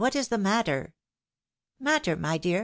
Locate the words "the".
0.29-0.35